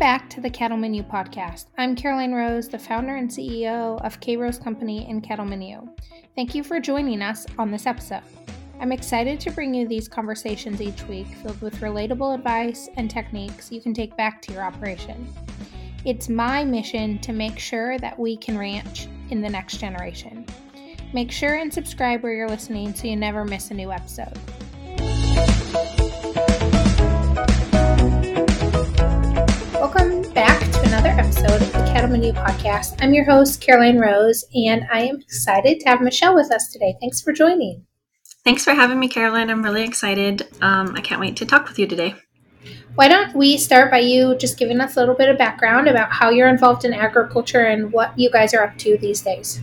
[0.00, 1.66] back to the Cattleman U podcast.
[1.76, 5.90] I'm Karoline Rose, the founder and CEO of KRose Company and Cattleman U.
[6.34, 8.22] Thank you for joining us on this episode.
[8.80, 13.70] I'm excited to bring you these conversations each week filled with relatable advice and techniques
[13.70, 15.30] you can take back to your operation.
[16.06, 20.46] It's my mission to make sure that we can ranch in the next generation.
[21.12, 24.38] Make sure and subscribe where you're listening so you never miss a new episode.
[29.80, 32.98] Welcome back to another episode of the Cattleman podcast.
[33.00, 36.98] I'm your host, Karoline Rose, and I am excited to have Michelle with us today.
[37.00, 37.86] Thanks for joining.
[38.44, 39.50] Thanks for having me, Karoline.
[39.50, 40.46] I'm really excited.
[40.60, 42.14] Um, I can't wait to talk with you today.
[42.94, 46.12] Why don't we start by you just giving us a little bit of background about
[46.12, 49.62] how you're involved in agriculture and what you guys are up to these days?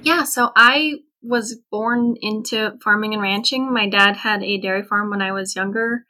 [0.00, 3.74] Yeah, so I was born into farming and ranching.
[3.74, 6.06] My dad had a dairy farm when I was younger,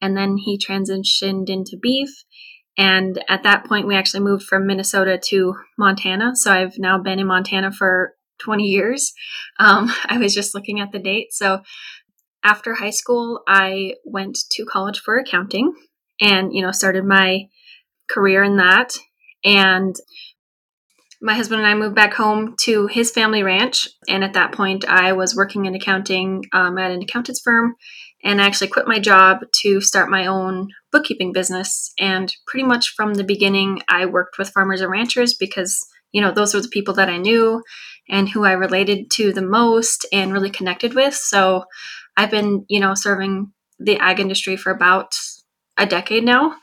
[0.00, 2.24] and then he transitioned into beef.
[2.78, 6.36] And at that point, we actually moved from Minnesota to Montana.
[6.36, 9.12] So I've now been in Montana for 20 years.
[9.58, 11.32] Um, I was just looking at the date.
[11.32, 11.62] So
[12.44, 15.74] after high school, I went to college for accounting
[16.20, 17.48] and, you know, started my
[18.08, 18.96] career in that.
[19.44, 19.96] And
[21.20, 23.88] my husband and I moved back home to his family ranch.
[24.08, 27.74] And at that point, I was working in accounting um, at an accountant's firm.
[28.24, 31.92] And I actually quit my job to start my own bookkeeping business.
[31.98, 36.32] And pretty much from the beginning, I worked with farmers and ranchers because, you know,
[36.32, 37.62] those were the people that I knew
[38.08, 41.14] and who I related to the most and really connected with.
[41.14, 41.64] So
[42.16, 45.14] I've been, you know, serving the ag industry for about
[45.76, 46.56] a decade now.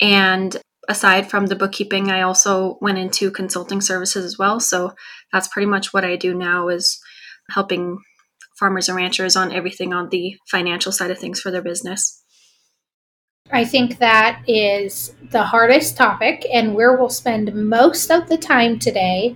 [0.00, 0.56] And
[0.88, 4.60] aside from the bookkeeping, I also went into consulting services as well.
[4.60, 4.92] So
[5.32, 7.00] that's pretty much what I do now is
[7.48, 7.98] helping
[8.60, 12.22] farmers and ranchers on everything on the financial side of things for their business.
[13.50, 18.78] I think that is the hardest topic and where we'll spend most of the time
[18.78, 19.34] today.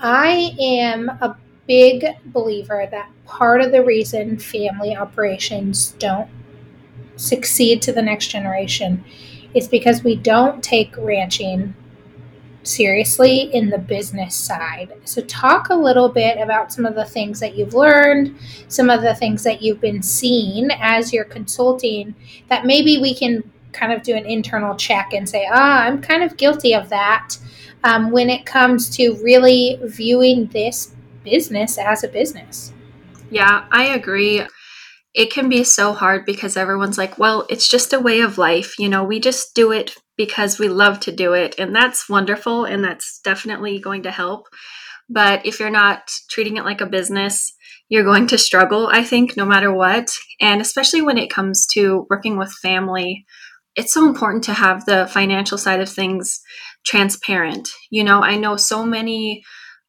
[0.00, 6.30] I am a big believer that part of the reason family operations don't
[7.16, 9.04] succeed to the next generation
[9.54, 11.74] is because we don't take ranching
[12.66, 14.92] seriously in the business side.
[15.04, 18.36] So, talk a little bit about some of the things that you've learned,
[18.68, 22.14] some of the things that you've been seeing as you're consulting
[22.48, 26.22] that maybe we can kind of do an internal check and say, ah, I'm kind
[26.22, 27.36] of guilty of that
[27.84, 30.94] um, when it comes to really viewing this
[31.24, 32.72] business as a business.
[33.30, 34.42] Yeah, I agree
[35.14, 38.78] it can be so hard because everyone's like, well, it's just a way of life.
[38.78, 39.94] You know, we just do it
[40.24, 41.56] because we love to do it.
[41.58, 42.64] And that's wonderful.
[42.64, 44.46] And that's definitely going to help.
[45.10, 47.52] But if you're not treating it like a business,
[47.88, 50.12] you're going to struggle, I think, no matter what.
[50.40, 53.24] And especially when it comes to working with family,
[53.74, 56.40] it's so important to have the financial side of things
[56.86, 57.68] transparent.
[57.90, 59.42] You know, I know so many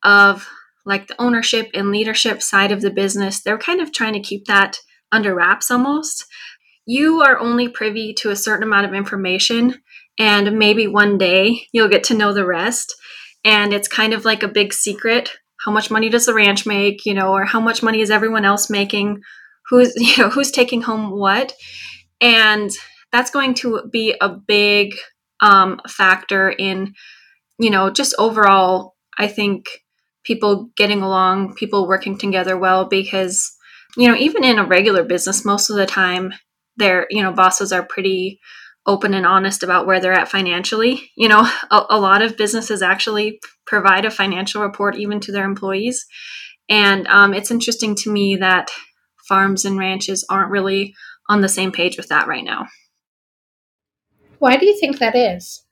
[0.04, 0.48] of
[0.84, 4.46] like the ownership and leadership side of the business, they're kind of trying to keep
[4.46, 4.78] that
[5.12, 6.26] under wraps almost.
[6.86, 9.82] You are only privy to a certain amount of information,
[10.20, 12.96] and maybe one day you'll get to know the rest.
[13.44, 15.32] And it's kind of like a big secret.
[15.66, 18.46] How much money does the ranch make, you know, or how much money is everyone
[18.46, 19.22] else making?
[19.70, 21.54] Who's, you know, who's taking home what?
[22.22, 22.72] And
[23.12, 24.96] that's going to be a big
[25.42, 26.94] um, factor in,
[27.60, 29.68] you know, just overall, I think
[30.24, 33.52] people getting along, people working together well, because
[33.96, 36.34] you know, even in a regular business, most of the time,
[36.78, 38.40] their you know bosses are pretty
[38.86, 41.12] open and honest about where they're at financially.
[41.16, 45.46] You know, a, a, lot of businesses actually provide a financial report even to their
[45.46, 46.06] employees,
[46.70, 48.70] and um, it's interesting to me that
[49.28, 50.94] farms and ranches aren't really
[51.30, 52.68] on the same page with that right now.
[54.40, 55.64] Why do you think that is?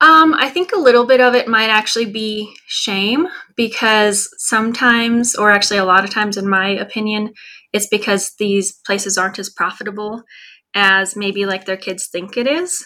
[0.00, 5.50] Um, I think a little bit of it might actually be shame because sometimes, or
[5.50, 7.34] actually a lot of times, in my opinion,
[7.74, 10.22] it's because these places aren't as profitable
[10.74, 12.84] as maybe like their kids think it is,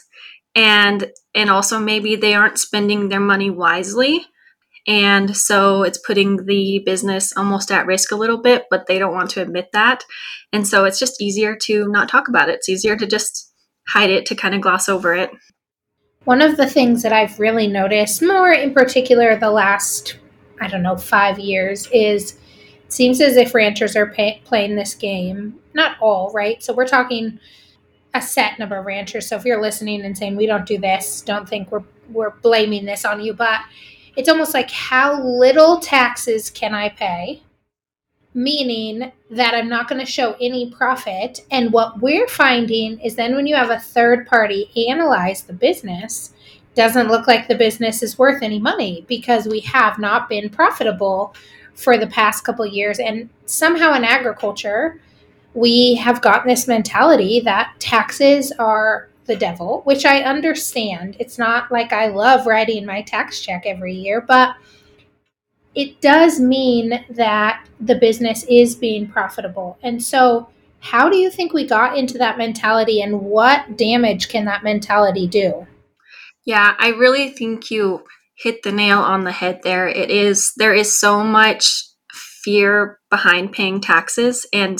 [0.55, 4.27] and and also maybe they aren't spending their money wisely,
[4.87, 9.15] and so it's putting the business almost at risk a little bit, but they don't
[9.15, 10.05] want to admit that,
[10.53, 12.57] and so it's just easier to not talk about it.
[12.57, 13.53] It's easier to just
[13.89, 15.31] hide it to kind of gloss over it.
[16.25, 20.19] One of the things that I've really noticed, more in particular the last,
[20.59, 22.39] I don't know, five years, is
[22.89, 25.59] seems as if ranchers are pay- playing this game.
[25.75, 26.63] Not all, right?
[26.63, 27.39] So we're talking
[28.15, 29.29] a set number of ranchers.
[29.29, 32.85] So if you're listening and saying we don't do this, don't think we're we're blaming
[32.85, 33.61] this on you, but
[34.17, 37.43] it's almost like how little taxes can I pay
[38.35, 41.41] meaning that I'm not going to show any profit.
[41.51, 46.33] And what we're finding is then when you have a third party analyze the business,
[46.75, 51.33] doesn't look like the business is worth any money because we have not been profitable
[51.75, 55.01] for the past couple years and somehow in agriculture
[55.55, 61.17] we have gotten this mentality that taxes are the devil, which I understand.
[61.19, 64.57] It's not like I love writing my tax check every year, but
[65.75, 69.79] it does mean that the business is being profitable.
[69.83, 70.49] And so,
[70.81, 75.27] how do you think we got into that mentality and what damage can that mentality
[75.27, 75.67] do?
[76.45, 78.05] Yeah, I really think you
[78.37, 79.89] hit the nail on the head there.
[79.89, 84.79] It is there is so much fear behind paying taxes and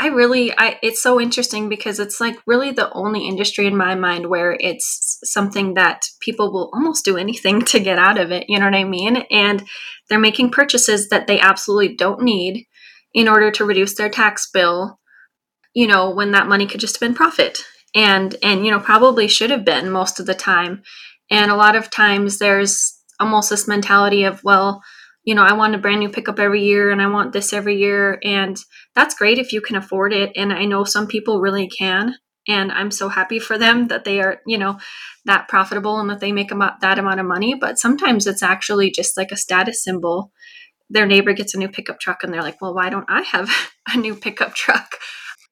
[0.00, 3.94] I really I it's so interesting because it's like really the only industry in my
[3.94, 8.46] mind where it's something that people will almost do anything to get out of it,
[8.48, 9.18] you know what I mean?
[9.30, 9.62] And
[10.08, 12.66] they're making purchases that they absolutely don't need
[13.12, 14.98] in order to reduce their tax bill,
[15.74, 17.58] you know, when that money could just have been profit.
[17.94, 20.82] And and you know, probably should have been most of the time.
[21.30, 24.82] And a lot of times there's almost this mentality of, well,
[25.24, 27.76] you know, I want a brand new pickup every year and I want this every
[27.76, 28.18] year.
[28.24, 28.56] And
[28.94, 30.32] that's great if you can afford it.
[30.34, 32.14] And I know some people really can.
[32.48, 34.78] And I'm so happy for them that they are, you know,
[35.26, 37.54] that profitable and that they make that amount of money.
[37.54, 40.32] But sometimes it's actually just like a status symbol.
[40.88, 43.50] Their neighbor gets a new pickup truck and they're like, well, why don't I have
[43.92, 44.96] a new pickup truck?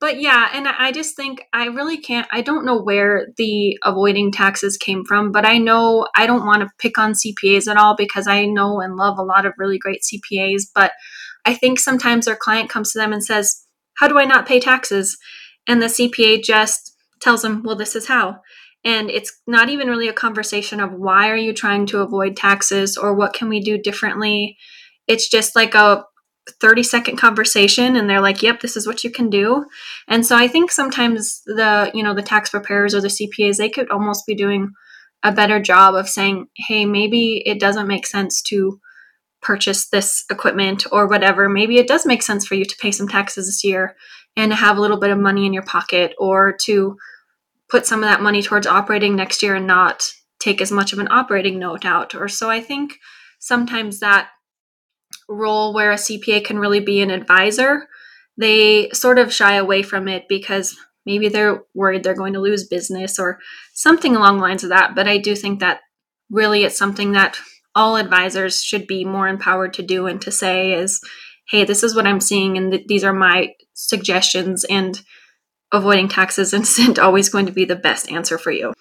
[0.01, 2.29] But yeah, and I just think I really can't.
[2.31, 6.63] I don't know where the avoiding taxes came from, but I know I don't want
[6.63, 9.79] to pick on CPAs at all because I know and love a lot of really
[9.79, 10.63] great CPAs.
[10.73, 10.93] But
[11.45, 13.67] I think sometimes their client comes to them and says,
[13.97, 15.19] How do I not pay taxes?
[15.67, 18.37] And the CPA just tells them, Well, this is how.
[18.85, 22.97] And it's not even really a conversation of why are you trying to avoid taxes
[22.97, 24.57] or what can we do differently.
[25.09, 26.05] It's just like a
[26.61, 29.67] 30 second conversation and they're like yep this is what you can do.
[30.07, 33.71] And so i think sometimes the you know the tax preparers or the cpas they
[33.71, 34.73] could almost be doing
[35.23, 38.81] a better job of saying hey maybe it doesn't make sense to
[39.41, 41.49] purchase this equipment or whatever.
[41.49, 43.97] Maybe it does make sense for you to pay some taxes this year
[44.37, 46.97] and have a little bit of money in your pocket or to
[47.69, 50.99] put some of that money towards operating next year and not take as much of
[50.99, 52.15] an operating note out.
[52.15, 52.99] Or so i think
[53.39, 54.31] sometimes that
[55.29, 57.89] role where a CPA can really be an advisor,
[58.37, 62.67] they sort of shy away from it because maybe they're worried they're going to lose
[62.67, 63.39] business or
[63.75, 64.95] something along the lines of that.
[64.95, 65.81] But I do think that
[66.31, 67.39] really it's something that
[67.75, 71.01] all advisors should be more empowered to do and to say is,
[71.51, 75.01] hey, this is what I'm seeing and th- these are my suggestions and
[75.73, 78.73] avoiding taxes isn't always going to be the best answer for you.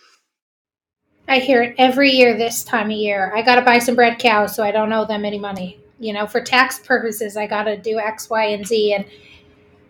[1.29, 3.33] I hear it every year this time of year.
[3.35, 6.13] I got to buy some bred cows so I don't owe them any money you
[6.13, 8.93] know, for tax purposes, I got to do X, Y, and Z.
[8.93, 9.05] And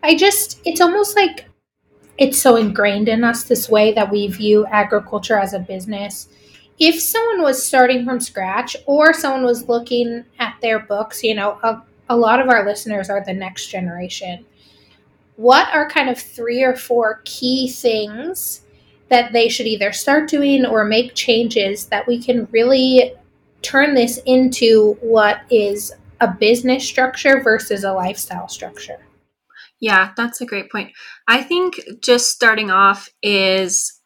[0.03, 1.45] I just, it's almost like
[2.17, 6.29] it's so ingrained in us this way that we view agriculture as a business.
[6.79, 11.59] If someone was starting from scratch or someone was looking at their books, you know,
[11.63, 14.45] a, a lot of our listeners are the next generation.
[15.35, 18.61] What are kind of three or four key things
[19.09, 23.13] that they should either start doing or make changes that we can really
[23.67, 28.99] turn this into what is a business structure versus a lifestyle structure.
[29.79, 30.91] Yeah, that's a great point.
[31.27, 34.01] I think just starting off is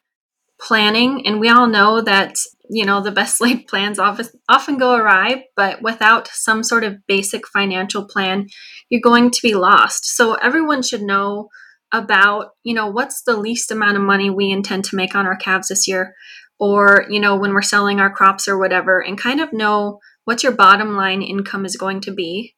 [0.59, 2.35] planning, and we all know that
[2.69, 7.05] you know the best laid plans often often go awry, but without some sort of
[7.07, 8.47] basic financial plan,
[8.89, 10.05] you're going to be lost.
[10.05, 11.49] So everyone should know
[11.93, 15.35] about you know what's the least amount of money we intend to make on our
[15.35, 16.15] calves this year
[16.61, 20.43] or you know when we're selling our crops or whatever and kind of know what
[20.43, 22.55] your bottom line income is going to be.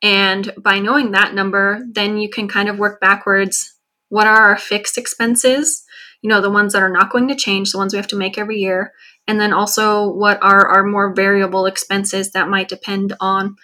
[0.00, 3.74] And by knowing that number then you can kind of work backwards.
[4.08, 5.84] What are our fixed expenses?
[6.22, 8.16] You know the ones that are not going to change the ones we have to
[8.16, 8.92] make every year.
[9.26, 13.56] And then also what are our more variable expenses that might depend on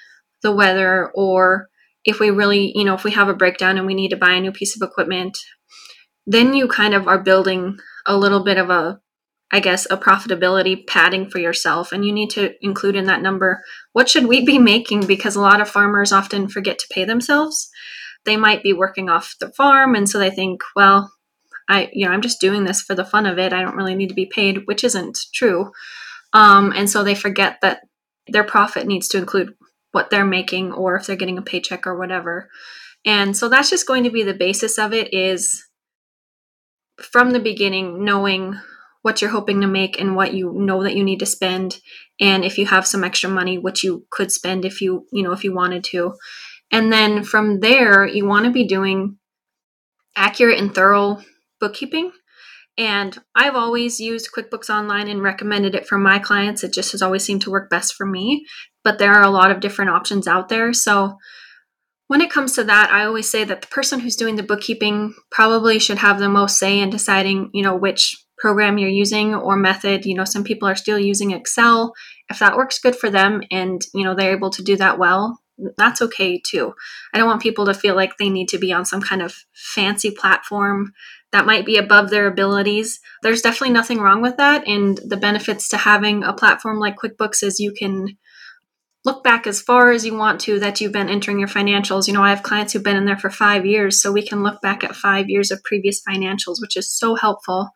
[0.43, 1.69] the weather or
[2.05, 4.33] if we really you know if we have a breakdown and we need to buy
[4.33, 5.38] a new piece of equipment
[6.26, 9.00] then you kind of are building a little bit of a
[9.52, 11.92] I guess, a profitability padding for yourself.
[11.92, 13.62] And you need to include in that number
[13.92, 15.06] what should we be making?
[15.06, 17.70] Because a lot of farmers often forget to pay themselves.
[18.24, 19.94] They might be working off the farm.
[19.94, 21.12] And so they think, well,
[21.68, 23.52] I, you know, I'm just doing this for the fun of it.
[23.52, 25.70] I don't really need to be paid, which isn't true.
[26.32, 27.82] Um, and so they forget that
[28.28, 29.54] their profit needs to include
[29.92, 32.50] what they're making or if they're getting a paycheck or whatever.
[33.04, 35.64] And so that's just going to be the basis of it is
[37.00, 38.58] from the beginning knowing
[39.06, 41.68] what you're hoping to make and what you know that you need to spend
[42.18, 45.32] and if you have some extra money what you could spend if you you know
[45.32, 46.00] if you wanted to
[46.70, 49.18] And then from there, you want to be doing
[50.16, 51.22] accurate and thorough
[51.60, 52.12] bookkeeping.
[52.78, 56.62] And I've always used QuickBooks Online and recommended it for my clients.
[56.62, 58.44] It just has always seemed to work best for me.
[58.84, 60.72] But there are a lot of different options out there.
[60.72, 61.16] So
[62.08, 65.14] when it comes to that, I always say that the person who's doing the bookkeeping
[65.30, 69.57] probably should have the most say in deciding, you know, which program you're using or
[69.57, 70.05] method.
[70.05, 71.95] You know, some people are still using Excel.
[72.28, 75.40] If that works good for them and, you know, they're able to do that well,
[75.76, 76.75] that's okay too.
[77.14, 79.35] I don't want people to feel like they need to be on some kind of
[79.55, 80.93] fancy platform
[81.33, 83.00] that might be above their abilities.
[83.23, 84.66] There's definitely nothing wrong with that.
[84.66, 88.16] And the benefits to having a platform like QuickBooks is you can
[89.05, 92.07] look back as far as you want to that you've been entering your financials.
[92.07, 94.43] You know, I have clients who've been in there for five years, so we can
[94.43, 97.71] look back at five years of previous financials, which is so helpful.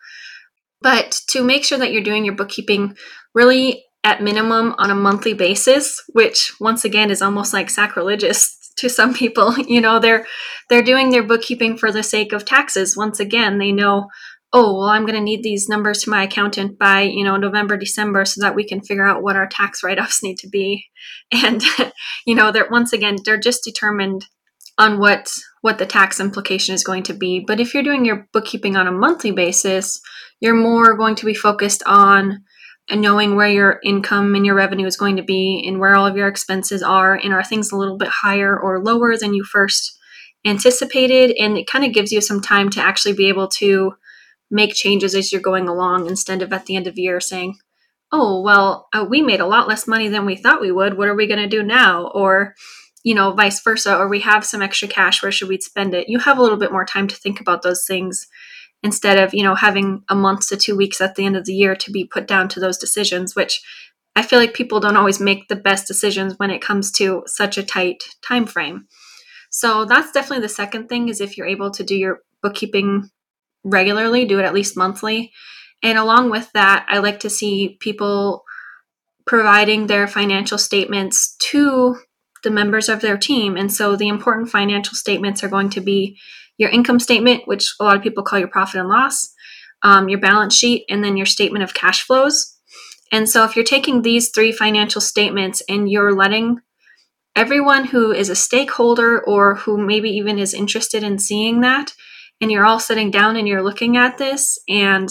[0.83, 2.97] But to make sure that you're doing your bookkeeping
[3.35, 8.89] really at minimum on a monthly basis, which once again is almost like sacrilegious to
[8.89, 9.55] some people.
[9.69, 10.27] You know, they're
[10.69, 12.97] they're doing their bookkeeping for the sake of taxes.
[12.97, 14.09] Once again, they know,
[14.53, 17.77] oh, well, I'm going to need these numbers to my accountant by, you know, November,
[17.77, 20.87] December so that we can figure out what our tax write-offs need to be.
[21.31, 21.63] And
[22.27, 24.27] you know, they're once again, they're just determined
[24.79, 27.45] on what what the tax implication is going to be.
[27.47, 30.01] But if you're doing your bookkeeping on a monthly basis,
[30.41, 32.45] you're more going to be focused on
[32.91, 36.17] knowing where your income and your revenue is going to be and where all of
[36.17, 39.99] your expenses are and are things a little bit higher or lower than you first
[40.45, 41.37] anticipated?
[41.39, 43.95] And it kind of gives you some time to actually be able to
[44.51, 47.57] make changes as you're going along instead of at the end of the year saying
[48.13, 50.99] oh well uh, we made a lot less money than we thought we would.
[50.99, 52.09] What are we going to do now?
[52.09, 52.55] Or
[53.05, 55.23] you know vice versa or we have some extra cash.
[55.23, 56.09] Where should we spend it?
[56.09, 58.27] You have a little bit more time to think about those things
[58.83, 61.55] instead of you know having a month to two weeks at the end of the
[61.55, 63.63] year to be put down to those decisions which
[64.17, 67.59] i feel like people don't always make the best decisions when it comes to such
[67.59, 68.87] a tight time frame
[69.51, 73.11] so that's definitely the second thing is if you're able to do your bookkeeping
[73.65, 75.33] regularly do it at least monthly.
[75.83, 78.45] And along with that i like to see people
[79.27, 81.97] providing their financial statements to
[82.43, 83.57] the members of their team.
[83.57, 86.19] And so the important financial statements are going to be
[86.61, 89.33] your income statement, which a lot of people call your profit and loss,
[89.83, 92.55] um, your balance sheet, and then your statement of cash flows.
[93.11, 96.59] And so, if you're taking these three financial statements and you're letting
[97.35, 101.93] everyone who is a stakeholder or who maybe even is interested in seeing that,
[102.43, 105.09] and you're all sitting down and you're looking at this and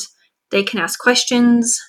[0.51, 1.79] they can ask questions,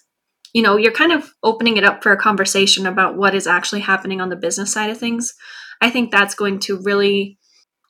[0.55, 3.81] you know, you're kind of opening it up for a conversation about what is actually
[3.83, 5.35] happening on the business side of things.
[5.83, 7.39] I think that's going to really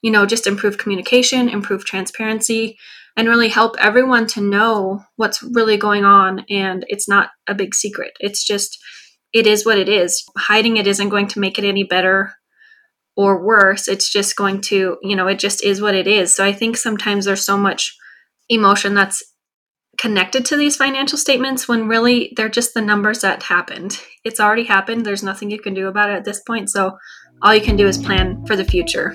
[0.02, 2.78] you know, just improve communication, improve transparency,
[3.16, 6.44] and really help everyone to know what's really going on.
[6.48, 8.12] And it's not a big secret.
[8.20, 8.78] It's just,
[9.32, 10.24] it is what it is.
[10.36, 12.32] Hiding it isn't going to make it any better
[13.16, 13.88] or worse.
[13.88, 16.34] It's just going to, you know, it just is what it is.
[16.34, 17.96] So I think sometimes there's so much
[18.48, 19.22] emotion that's
[19.98, 24.00] connected to these financial statements when really they're just the numbers that happened.
[24.24, 25.04] It's already happened.
[25.04, 26.70] There's nothing you can do about it at this point.
[26.70, 26.96] So
[27.42, 29.14] all you can do is plan for the future.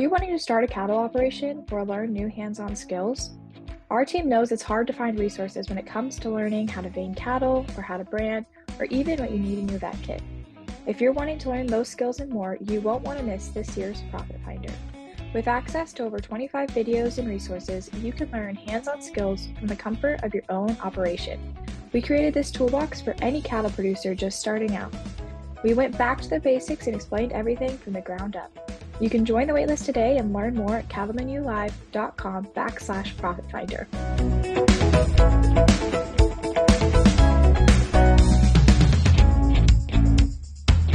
[0.00, 3.32] You wanting to start a cattle operation or learn new hands on skills?
[3.90, 6.88] Our team knows it's hard to find resources when it comes to learning how to
[6.88, 8.46] vein cattle or how to brand
[8.78, 10.22] or even what you need in your vet kit.
[10.86, 13.76] If you're wanting to learn those skills and more, you won't want to miss this
[13.76, 14.72] year's ProfitFinder.
[15.34, 19.66] With access to over 25 videos and resources, you can learn hands on skills from
[19.66, 21.54] the comfort of your own operation.
[21.92, 24.94] We created this toolbox for any cattle producer just starting out.
[25.62, 28.79] We went back to the basics and explained everything from the ground up.
[29.00, 33.88] You can join the waitlist today and learn more at cattlemenulive.com backslash profit finder.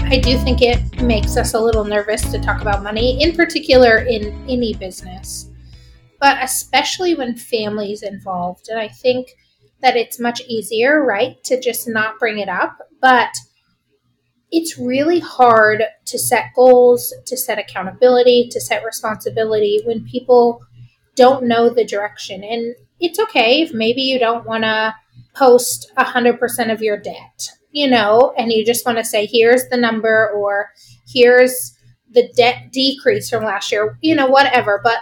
[0.07, 3.97] I do think it makes us a little nervous to talk about money, in particular
[3.97, 5.50] in any business,
[6.21, 8.69] but especially when families involved.
[8.69, 9.29] And I think
[9.81, 12.77] that it's much easier, right, to just not bring it up.
[13.01, 13.35] But
[14.55, 20.63] it's really hard to set goals, to set accountability, to set responsibility when people
[21.15, 22.41] don't know the direction.
[22.41, 24.95] And it's okay if maybe you don't want to
[25.35, 29.75] post 100% of your debt, you know, and you just want to say, here's the
[29.75, 30.69] number or
[31.05, 31.77] here's
[32.12, 34.79] the debt decrease from last year, you know, whatever.
[34.81, 35.00] But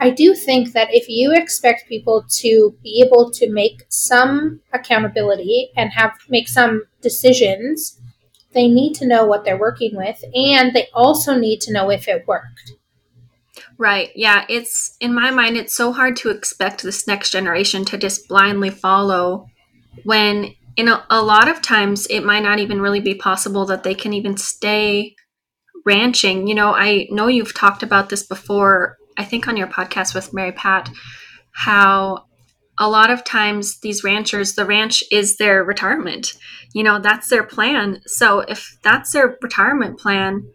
[0.00, 5.70] I do think that if you expect people to be able to make some accountability
[5.76, 7.97] and have make some decisions
[8.54, 12.08] they need to know what they're working with and they also need to know if
[12.08, 12.72] it worked.
[13.76, 14.10] Right.
[14.14, 14.44] Yeah.
[14.48, 18.70] It's in my mind, it's so hard to expect this next generation to just blindly
[18.70, 19.46] follow
[20.04, 23.82] when in a, a lot of times it might not even really be possible that
[23.82, 25.14] they can even stay
[25.84, 26.46] ranching.
[26.46, 30.32] You know, I know you've talked about this before, I think on your podcast with
[30.32, 30.88] Mary Pat,
[31.52, 32.26] how
[32.78, 36.34] a lot of times these ranchers, the ranch is their retirement.
[36.74, 38.00] You know, that's their plan.
[38.06, 40.48] So if that's their retirement plan,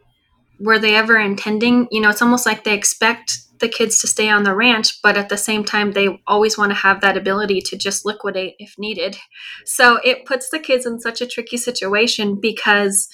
[0.60, 4.30] were they ever intending, you know, it's almost like they expect the kids to stay
[4.30, 7.62] on the ranch, but at the same time, they always want to have that ability
[7.62, 9.18] to just liquidate if needed.
[9.66, 13.08] So it puts the kids in such a tricky situation because,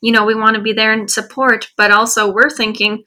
[0.00, 3.04] you know, we want to be there and support, but also we're thinking,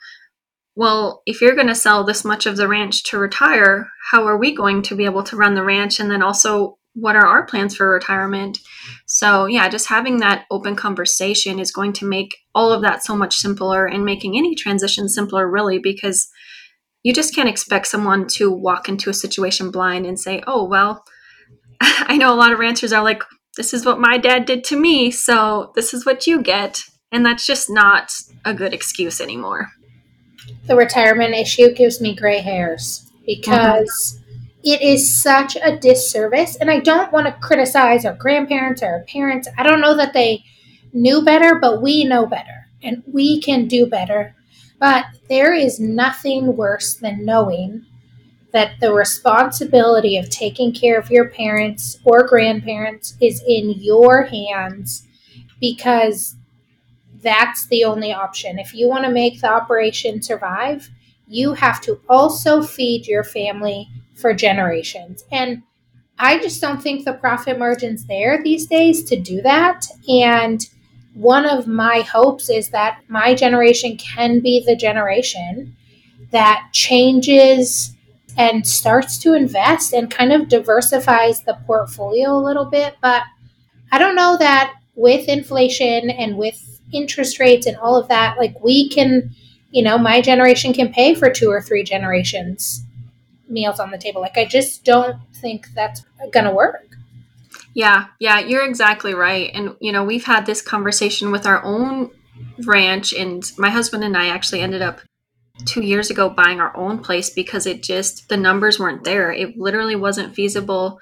[0.78, 4.38] well, if you're going to sell this much of the ranch to retire, how are
[4.38, 6.00] we going to be able to run the ranch?
[6.00, 8.60] And then also, what are our plans for retirement?
[9.08, 13.16] So, yeah, just having that open conversation is going to make all of that so
[13.16, 16.30] much simpler and making any transition simpler, really, because
[17.02, 21.04] you just can't expect someone to walk into a situation blind and say, oh, well,
[21.82, 23.24] I know a lot of ranchers are like,
[23.56, 26.84] this is what my dad did to me, so this is what you get.
[27.12, 28.12] And that's just not
[28.46, 29.70] a good excuse anymore.
[30.66, 34.20] The retirement issue gives me gray hairs because
[34.64, 36.56] it is such a disservice.
[36.58, 39.48] And I don't want to criticize our grandparents or our parents.
[39.58, 40.44] I don't know that they
[40.94, 44.36] knew better, but we know better and we can do better
[44.80, 47.86] but there is nothing worse than knowing
[48.54, 55.06] that the responsibility of taking care of your parents or grandparents is in your hands
[55.60, 56.37] because
[57.28, 58.58] that's the only option.
[58.58, 60.90] If you want to make the operation survive,
[61.28, 65.26] you have to also feed your family for generations.
[65.30, 65.62] And
[66.18, 69.86] I just don't think the profit margin's there these days to do that.
[70.08, 70.66] And
[71.16, 75.76] one of my hopes is that my generation can be the generation
[76.32, 77.94] that changes
[78.38, 82.96] and starts to invest and kind of diversifies the portfolio a little bit.
[83.02, 83.24] But
[83.92, 88.62] I don't know that with inflation and with interest rates and all of that, like
[88.64, 89.32] we can,
[89.72, 92.84] you know, my generation can pay for two or three generations
[93.50, 94.22] meals on the table.
[94.22, 96.84] Like I just don't think that's to work.
[97.74, 99.52] Yeah, yeah, you're exactly right.
[99.54, 102.10] And, you know, we've had this conversation with our own
[102.66, 105.00] ranch, and my husband and I actually ended up
[105.66, 109.32] two years ago buying our own place because it just, the numbers weren't there.
[109.32, 111.00] It literally wasn't feasible.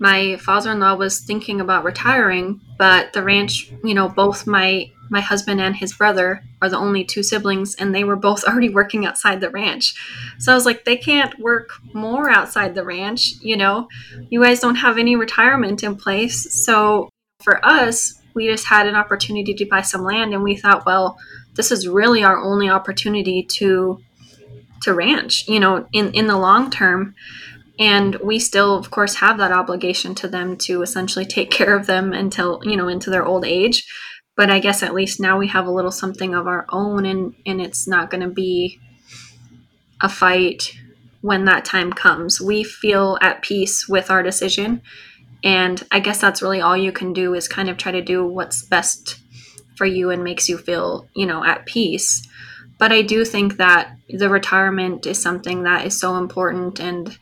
[0.00, 4.90] My father in law was thinking about retiring, but the ranch, you know, both my
[5.10, 8.70] my husband and his brother are the only two siblings and they were both already
[8.70, 9.94] working outside the ranch.
[10.38, 13.88] So i was like they can't work more outside the ranch you know?
[14.30, 16.64] You guys don't have any retirement in place.
[16.64, 17.10] So
[17.42, 21.18] for us we just had an opportunity to buy some land and we thought well
[21.54, 24.00] this is really our only opportunity to
[24.82, 27.14] to ranch you know in in the long term
[27.80, 31.86] and we still of course have that obligation to them to essentially take care of
[31.86, 33.84] them until you know into their old age
[34.40, 37.34] but I guess at least now we have a little something of our own and
[37.44, 38.80] and it's not going to be
[40.00, 40.72] a fight
[41.20, 42.40] when that time comes.
[42.40, 44.80] We feel at peace with our decision
[45.44, 48.26] and I guess that's really all you can do is kind of try to do
[48.26, 49.18] what's best
[49.76, 52.26] for you and makes you feel, you know, at peace.
[52.78, 57.18] But I do think that the retirement is something that is so important and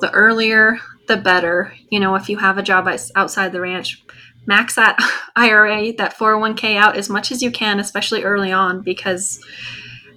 [0.00, 1.74] the earlier the better.
[1.90, 4.04] You know, if you have a job outside the ranch,
[4.46, 4.98] max that
[5.36, 9.44] IRA, that 401k out as much as you can, especially early on, because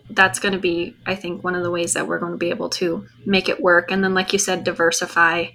[0.10, 2.50] that's going to be, I think, one of the ways that we're going to be
[2.50, 3.92] able to make it work.
[3.92, 5.48] And then, like you said, diversify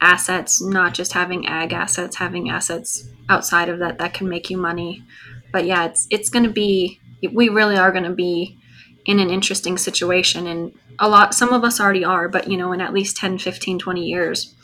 [0.00, 4.58] assets, not just having ag assets, having assets outside of that that can make you
[4.58, 5.04] money.
[5.52, 7.00] But yeah, it's it's going to be
[7.32, 8.58] we really are going to be
[9.04, 12.72] in an interesting situation and a lot some of us already are, but you know,
[12.72, 14.54] in at least 10, 15, 20 years.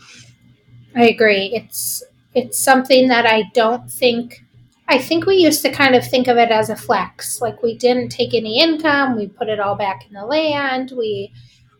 [0.94, 1.52] I agree.
[1.54, 2.02] It's
[2.34, 4.44] it's something that I don't think
[4.88, 7.42] I think we used to kind of think of it as a flex.
[7.42, 10.92] Like we didn't take any income, we put it all back in the land.
[10.96, 11.32] We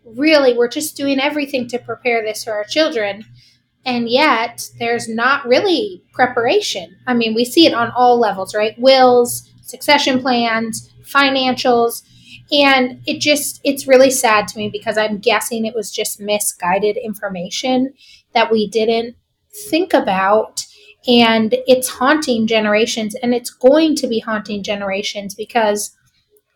[0.05, 3.25] really were just doing everything to prepare this for our children.
[3.85, 6.97] And yet there's not really preparation.
[7.07, 8.79] I mean, we see it on all levels, right?
[8.79, 12.03] Wills, succession plans, financials.
[12.51, 16.97] And it just, it's really sad to me because I'm guessing it was just misguided
[16.97, 17.93] information
[18.33, 19.17] that we didn't
[19.69, 20.65] think about.
[21.07, 25.95] And it's haunting generations and it's going to be haunting generations because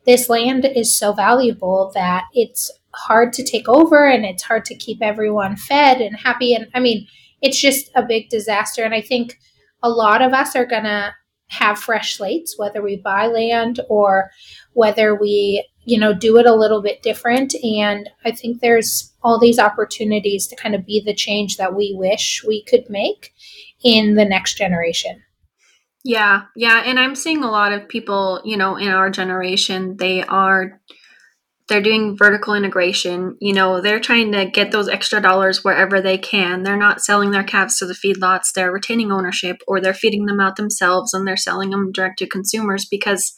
[0.05, 4.75] this land is so valuable that it's hard to take over and it's hard to
[4.75, 6.55] keep everyone fed and happy.
[6.55, 7.07] And i mean
[7.41, 8.85] it's just a big disaster.
[8.85, 9.39] And i think
[9.83, 11.15] a lot of us are going to
[11.49, 14.31] have fresh slates whether we buy land or
[14.73, 19.39] whether we you know do it a little bit different and i think there's all
[19.39, 23.33] these opportunities to kind of be the change that we wish we could make
[23.83, 25.23] in the next generation.
[26.05, 30.23] Yeah, yeah, and I'm seeing a lot of people, you know, in our generation, they
[30.25, 30.81] are
[31.69, 33.37] they're doing vertical integration.
[33.41, 36.65] You know, they're trying to get those extra dollars wherever they can.
[36.65, 40.41] They're not selling their calves to the feedlots, they're retaining ownership or they're feeding them
[40.41, 43.33] out themselves and they're selling them direct to consumers because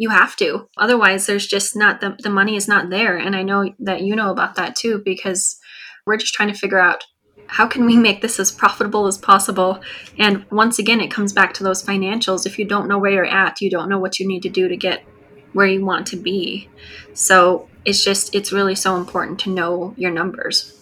[0.00, 0.66] you have to.
[0.78, 3.18] Otherwise, there's just not the, the money is not there.
[3.18, 5.58] And I know that you know about that too because
[6.06, 7.04] we're just trying to figure out
[7.46, 9.82] how can we make this as profitable as possible?
[10.16, 12.46] And once again, it comes back to those financials.
[12.46, 14.68] If you don't know where you're at, you don't know what you need to do
[14.68, 15.04] to get
[15.52, 16.70] where you want to be.
[17.12, 20.78] So it's just, it's really so important to know your numbers.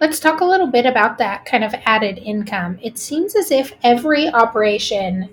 [0.00, 2.80] Let's talk a little bit about that kind of added income.
[2.82, 5.28] It seems as if every operation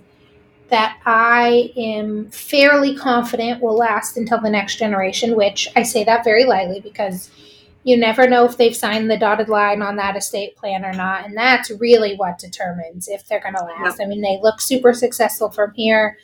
[0.71, 6.23] that I am fairly confident will last until the next generation, which I say that
[6.23, 7.29] very lightly because
[7.83, 11.25] you never know if they've signed the dotted line on that estate plan or not.
[11.25, 13.99] And that's really what determines if they're going to last.
[14.01, 16.17] I mean, they look super successful from here.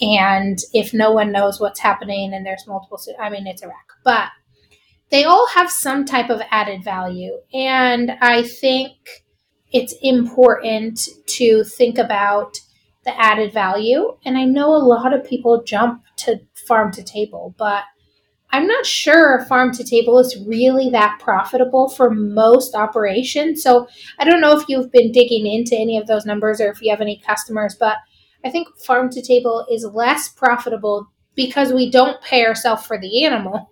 [0.00, 3.76] And if no one knows what's happening and there's multiple, I mean, it's a wreck.
[4.04, 4.28] But
[5.10, 7.38] they all have some type of added value.
[7.54, 8.92] And I think
[9.72, 12.58] it's important to think about
[13.08, 14.16] the added value.
[14.24, 17.84] And I know a lot of people jump to farm to table, but
[18.50, 23.62] I'm not sure farm to table is really that profitable for most operations.
[23.62, 26.82] So I don't know if you've been digging into any of those numbers or if
[26.82, 27.96] you have any customers, but
[28.44, 33.24] I think farm to table is less profitable because we don't pay ourselves for the
[33.24, 33.70] animal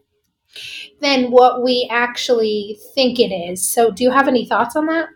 [1.01, 3.69] than what we actually think it is.
[3.69, 5.09] So do you have any thoughts on that?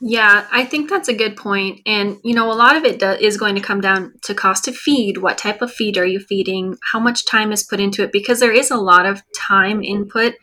[0.00, 1.80] Yeah, I think that's a good point.
[1.84, 4.68] And, you know, a lot of it do- is going to come down to cost
[4.68, 5.18] of feed.
[5.18, 6.76] What type of feed are you feeding?
[6.92, 8.12] How much time is put into it?
[8.12, 10.34] Because there is a lot of time input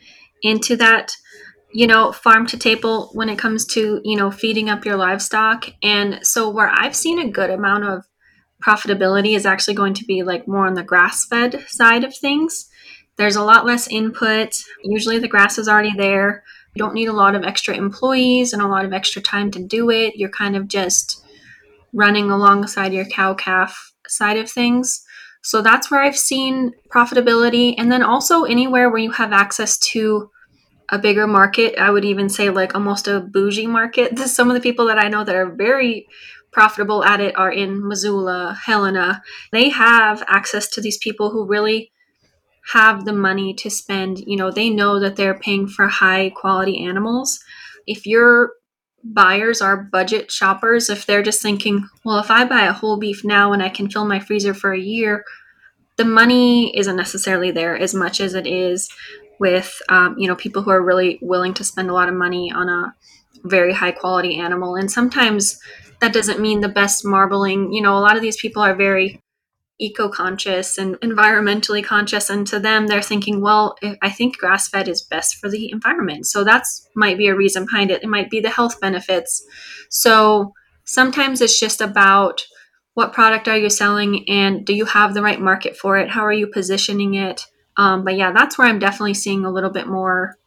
[0.44, 1.16] into that,
[1.72, 5.70] you know, farm to table when it comes to, you know, feeding up your livestock.
[5.82, 8.06] And so, where I've seen a good amount of
[8.62, 12.70] profitability is actually going to be like more on the grass fed side of things.
[13.18, 14.54] There's a lot less input.
[14.84, 16.44] Usually the grass is already there
[16.76, 19.64] you don't need a lot of extra employees and a lot of extra time to
[19.64, 20.18] do it.
[20.18, 21.24] You're kind of just
[21.94, 25.04] running alongside your cow calf side of things.
[25.42, 27.76] So that's where I've seen profitability.
[27.78, 30.30] And then also anywhere where you have access to
[30.90, 34.20] a bigger market, I would even say like almost a bougie market.
[34.28, 36.08] Some of the people that I know that are very
[36.52, 39.22] profitable at it are in Missoula, Helena.
[39.52, 41.92] They have access to these people who really
[42.74, 46.84] have the money to spend, you know, they know that they're paying for high quality
[46.84, 47.40] animals.
[47.86, 48.54] If your
[49.04, 53.24] buyers are budget shoppers, if they're just thinking, well, if I buy a whole beef
[53.24, 55.24] now and I can fill my freezer for a year,
[55.98, 58.90] the money isn't necessarily there as much as it is
[59.40, 62.52] with, um, you know, people who are really willing to spend a lot of money
[62.52, 62.94] on a
[63.44, 64.76] very high quality animal.
[64.76, 65.60] And sometimes
[66.02, 67.72] that doesn't mean the best marbling.
[67.72, 69.22] You know, a lot of these people are very
[69.80, 74.88] eco conscious and environmentally conscious and to them they're thinking well i think grass fed
[74.88, 76.28] is best for the environment.
[76.28, 78.04] So that's might be a reason behind it.
[78.04, 79.44] It might be the health benefits.
[79.90, 80.54] So
[80.86, 82.46] sometimes it's just about
[82.94, 86.10] what product are you selling and do you have the right market for it?
[86.10, 87.46] How are you positioning it?
[87.78, 90.38] Um, but yeah that's where i'm definitely seeing a little bit more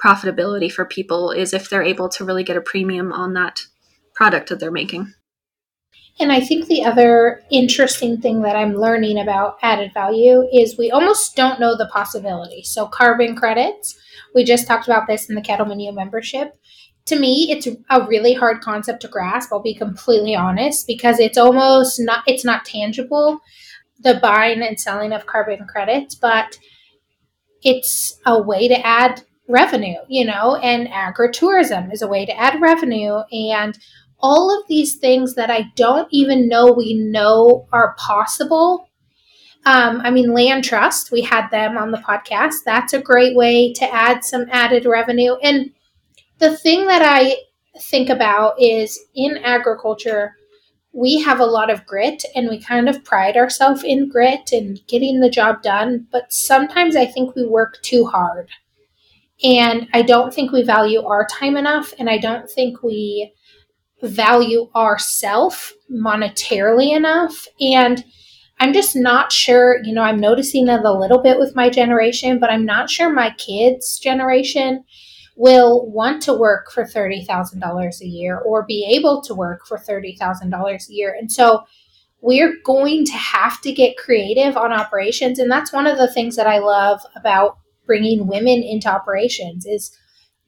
[0.00, 3.62] profitability for people is if they're able to really get a premium on that
[4.14, 5.12] product that they're making
[6.20, 10.90] and I think the other interesting thing that I'm learning about added value is we
[10.90, 12.62] almost don't know the possibility.
[12.64, 13.96] So, carbon credits,
[14.34, 16.54] we just talked about this in the Cattleman U membership.
[17.06, 19.52] To me, it's a really hard concept to grasp.
[19.52, 23.40] I'll be completely honest because it's almost not it's not tangible
[24.00, 26.58] the buying and selling of carbon credits, but
[27.62, 32.60] it's a way to add revenue, you know, and agritourism is a way to add
[32.60, 33.78] revenue and
[34.20, 38.88] all of these things that I don't even know we know are possible.
[39.64, 42.64] Um, I mean, land trust, we had them on the podcast.
[42.64, 45.34] That's a great way to add some added revenue.
[45.42, 45.70] And
[46.38, 47.36] the thing that I
[47.80, 50.36] think about is in agriculture,
[50.92, 54.80] we have a lot of grit and we kind of pride ourselves in grit and
[54.88, 56.06] getting the job done.
[56.10, 58.48] But sometimes I think we work too hard.
[59.44, 61.92] And I don't think we value our time enough.
[61.98, 63.32] And I don't think we
[64.02, 67.46] value ourself monetarily enough.
[67.60, 68.04] And
[68.60, 72.40] i'm just not sure you know i'm noticing it a little bit with my generation
[72.40, 74.82] but i'm not sure my kids generation
[75.38, 80.88] will want to work for $30,000 a year or be able to work for $30,000
[80.88, 81.16] a year.
[81.16, 81.64] And so
[82.20, 85.38] we're going to have to get creative on operations.
[85.38, 89.96] And that's one of the things that i love about bringing women into operations is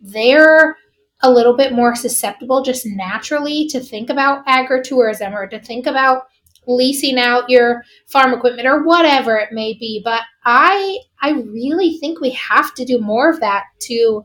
[0.01, 0.77] they're
[1.23, 6.25] a little bit more susceptible just naturally to think about agritourism or to think about
[6.67, 12.21] leasing out your farm equipment or whatever it may be but i i really think
[12.21, 14.25] we have to do more of that to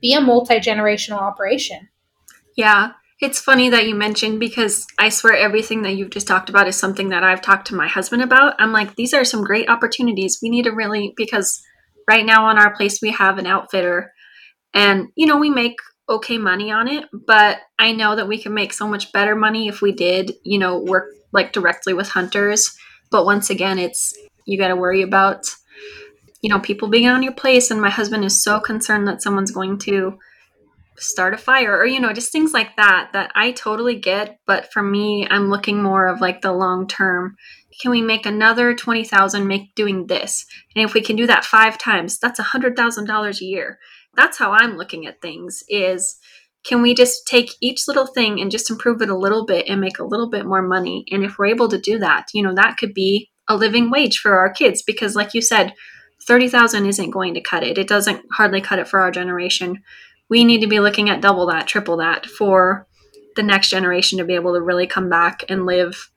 [0.00, 1.88] be a multi-generational operation
[2.56, 6.66] yeah it's funny that you mentioned because I swear everything that you've just talked about
[6.66, 8.56] is something that I've talked to my husband about.
[8.58, 10.40] I'm like, these are some great opportunities.
[10.42, 11.62] We need to really, because
[12.10, 14.12] right now on our place, we have an outfitter
[14.74, 15.76] and, you know, we make
[16.12, 19.68] okay money on it, but I know that we can make so much better money
[19.68, 22.76] if we did, you know, work like directly with hunters.
[23.10, 25.44] But once again, it's, you got to worry about,
[26.42, 27.70] you know, people being on your place.
[27.70, 30.18] And my husband is so concerned that someone's going to,
[30.98, 34.70] start a fire or you know just things like that that i totally get but
[34.72, 37.36] for me i'm looking more of like the long term.
[37.80, 40.44] Can we make another 20000 make doing this?
[40.76, 43.78] And if we can do that five times that's a $100000 a year.
[44.14, 46.18] That's how i'm looking at things is
[46.64, 49.80] can we just take each little thing and just improve it a little bit and
[49.80, 51.04] make a little bit more money?
[51.10, 54.18] And if we're able to do that you know that could be a living wage
[54.18, 55.72] for our kids because like you said
[56.26, 57.78] 30,000 isn't going to cut it.
[57.78, 59.82] It doesn't hardly cut it for our generation
[60.28, 62.86] we need to be looking at double that, triple that for
[63.36, 66.10] the next generation to be able to really come back and live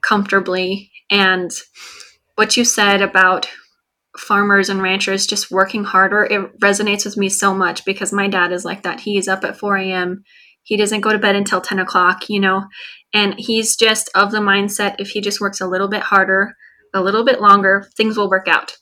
[0.00, 0.90] comfortably.
[1.10, 1.50] And
[2.36, 3.48] what you said about
[4.16, 8.52] farmers and ranchers just working harder, it resonates with me so much because my dad
[8.52, 9.00] is like that.
[9.00, 10.24] He's up at 4 a.m.
[10.62, 12.64] He doesn't go to bed until 10 o'clock, you know,
[13.12, 16.54] and he's just of the mindset if he just works a little bit harder,
[16.94, 18.76] a little bit longer, things will work out.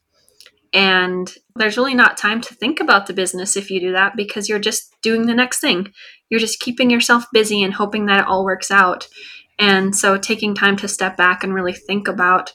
[0.72, 4.48] And there's really not time to think about the business if you do that because
[4.48, 5.92] you're just doing the next thing.
[6.28, 9.08] You're just keeping yourself busy and hoping that it all works out.
[9.58, 12.54] And so taking time to step back and really think about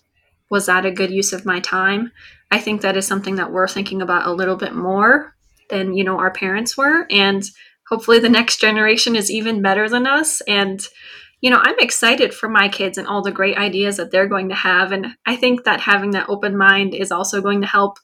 [0.49, 2.11] was that a good use of my time?
[2.51, 5.35] I think that is something that we're thinking about a little bit more
[5.69, 7.43] than, you know, our parents were and
[7.89, 10.87] hopefully the next generation is even better than us and
[11.41, 14.49] you know, I'm excited for my kids and all the great ideas that they're going
[14.49, 14.91] to have.
[14.91, 17.99] And I think that having that open mind is also going to help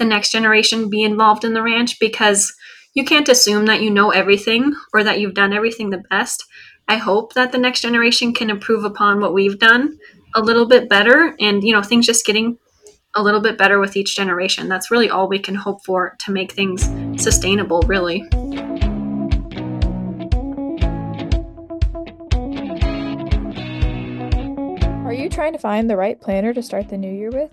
[0.00, 2.52] the next generation be involved in the ranch because
[2.94, 6.44] you can't assume that you know everything or that you've done everything the best.
[6.88, 9.98] I hope that the next generation can improve upon what we've done
[10.34, 12.56] a little bit better and, you know, things just getting
[13.14, 14.68] a little bit better with each generation.
[14.68, 16.82] That's really all we can hope for to make things
[17.22, 18.22] sustainable, really.
[25.04, 27.50] Are you trying to find the right planner to start the new year with?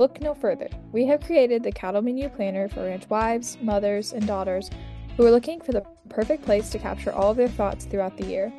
[0.00, 0.70] Look no further.
[0.92, 4.70] We have created the Cattleman U Planner for ranch wives, mothers, and daughters
[5.14, 8.24] who are looking for the perfect place to capture all of their thoughts throughout the
[8.24, 8.50] year.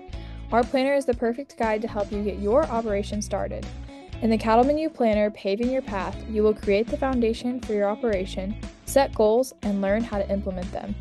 [0.52, 3.66] Our planner is the perfect guide to help you get your operation started.
[4.22, 7.90] In the Cattleman U Planner, Paving Your Path, you will create the foundation for your
[7.90, 10.94] operation, set goals, and learn how to implement them.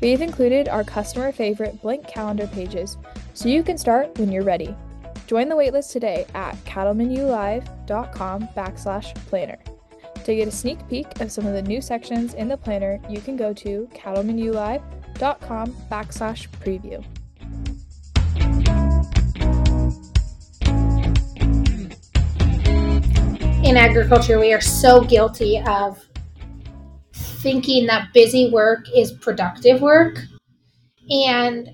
[0.00, 2.96] We've included our customer favorite blank calendar pages
[3.34, 4.74] so you can start when you're ready.
[5.28, 9.58] Join the waitlist today at cattlemenulive.com backslash planner.
[10.24, 13.20] To get a sneak peek of some of the new sections in the planner, you
[13.20, 17.04] can go to cattlemenulive.com backslash preview.
[23.62, 26.02] In agriculture, we are so guilty of
[27.12, 30.18] thinking that busy work is productive work.
[31.10, 31.68] And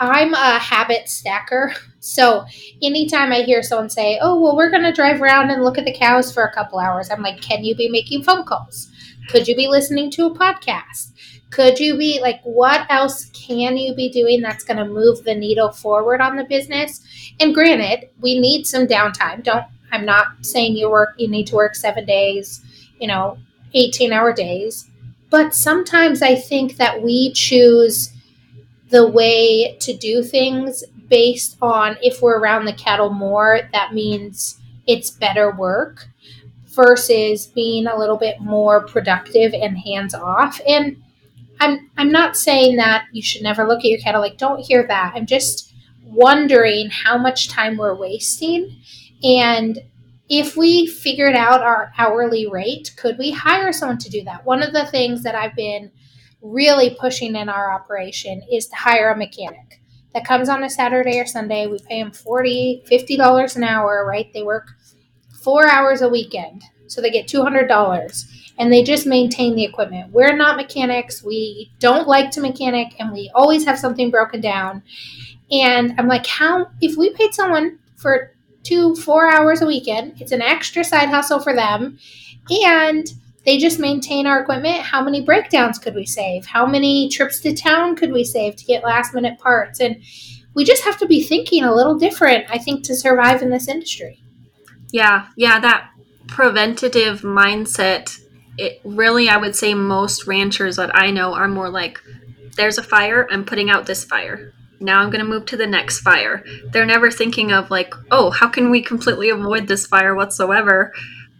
[0.00, 1.74] I'm a habit stacker.
[2.06, 2.44] So
[2.82, 5.86] anytime I hear someone say, oh, well, we're going to drive around and look at
[5.86, 8.90] the cows for a couple hours, I'm like, can you be making phone calls?
[9.30, 11.12] Could you be listening to a podcast?
[11.50, 15.34] Could you be like, what else can you be doing that's going to move the
[15.34, 17.00] needle forward on the business?
[17.40, 19.42] And granted, we need some downtime.
[19.42, 22.62] Don't, I'm not saying you work, you need to work seven days,
[23.00, 23.38] you know,
[23.72, 24.90] 18 hour days.
[25.30, 28.10] But sometimes I think that we choose
[28.94, 34.60] the way to do things based on if we're around the cattle more, that means
[34.86, 36.06] it's better work
[36.66, 40.60] versus being a little bit more productive and hands off.
[40.64, 41.02] And
[41.58, 44.86] I'm I'm not saying that you should never look at your cattle like don't hear
[44.86, 45.14] that.
[45.16, 48.76] I'm just wondering how much time we're wasting
[49.24, 49.80] and
[50.28, 54.46] if we figured out our hourly rate, could we hire someone to do that?
[54.46, 55.90] One of the things that I've been
[56.44, 59.80] really pushing in our operation is to hire a mechanic
[60.12, 61.66] that comes on a Saturday or Sunday.
[61.66, 64.32] We pay them 40 $50 an hour, right?
[64.32, 64.68] They work
[65.42, 66.62] four hours a weekend.
[66.86, 68.24] So they get $200
[68.58, 70.12] and they just maintain the equipment.
[70.12, 71.24] We're not mechanics.
[71.24, 74.82] We don't like to mechanic and we always have something broken down.
[75.50, 80.32] And I'm like, how, if we paid someone for two, four hours a weekend, it's
[80.32, 81.98] an extra side hustle for them.
[82.50, 83.06] And
[83.44, 84.80] they just maintain our equipment.
[84.80, 86.46] How many breakdowns could we save?
[86.46, 89.80] How many trips to town could we save to get last minute parts?
[89.80, 90.02] And
[90.54, 93.68] we just have to be thinking a little different, I think, to survive in this
[93.68, 94.20] industry.
[94.92, 95.90] Yeah, yeah, that
[96.28, 98.20] preventative mindset.
[98.56, 102.00] It really, I would say, most ranchers that I know are more like,
[102.56, 104.52] there's a fire, I'm putting out this fire.
[104.78, 106.44] Now I'm going to move to the next fire.
[106.70, 110.92] They're never thinking of, like, oh, how can we completely avoid this fire whatsoever?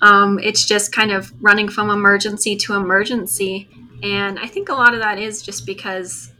[0.05, 3.69] Um, it's just kind of running from emergency to emergency.
[4.03, 6.31] And I think a lot of that is just because